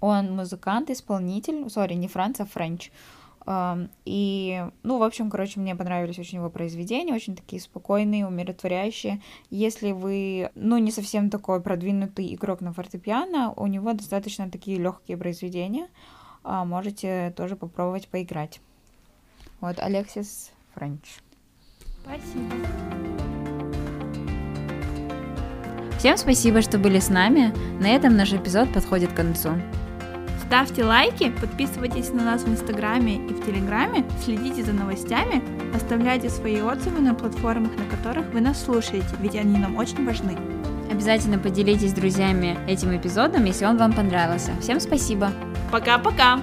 [0.01, 2.91] он музыкант, исполнитель, сори, не Франц, а Френч.
[4.05, 9.21] И, ну, в общем, короче, мне понравились очень его произведения, очень такие спокойные, умиротворяющие.
[9.51, 15.17] Если вы, ну, не совсем такой продвинутый игрок на фортепиано, у него достаточно такие легкие
[15.17, 15.89] произведения.
[16.45, 18.61] А, можете тоже попробовать поиграть.
[19.61, 21.19] Вот, Алексис Френч.
[22.05, 22.55] Спасибо.
[25.99, 27.55] Всем спасибо, что были с нами.
[27.81, 29.51] На этом наш эпизод подходит к концу.
[30.45, 35.43] Ставьте лайки, подписывайтесь на нас в Инстаграме и в Телеграме, следите за новостями,
[35.75, 40.37] оставляйте свои отзывы на платформах, на которых вы нас слушаете, ведь они нам очень важны.
[40.91, 44.53] Обязательно поделитесь с друзьями этим эпизодом, если он вам понравился.
[44.61, 45.33] Всем спасибо.
[45.71, 46.41] Пока-пока.